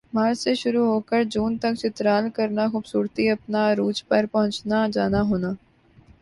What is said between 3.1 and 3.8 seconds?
اپنا